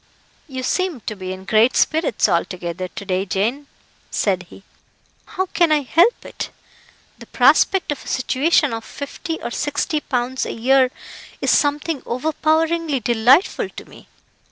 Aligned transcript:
"You 0.47 0.63
seem 0.63 1.01
to 1.01 1.15
be 1.15 1.31
in 1.31 1.45
great 1.45 1.75
spirits 1.77 2.27
altogether, 2.27 2.87
to 2.87 3.05
day, 3.05 3.23
Jane," 3.23 3.67
said 4.09 4.47
he. 4.49 4.63
"How 5.27 5.45
can 5.45 5.71
I 5.71 5.83
help 5.83 6.25
it? 6.25 6.49
The 7.19 7.27
prospect 7.27 7.91
of 7.91 8.03
a 8.03 8.07
situation 8.07 8.73
of 8.73 8.83
fifty 8.83 9.39
or 9.43 9.51
sixty 9.51 9.99
pounds 9.99 10.43
a 10.47 10.53
year 10.53 10.89
is 11.39 11.51
something 11.51 12.01
overpoweringly 12.07 12.99
delightful 12.99 13.69
to 13.69 13.85
me. 13.85 14.07